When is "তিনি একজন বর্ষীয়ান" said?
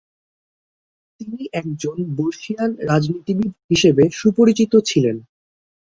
1.21-2.71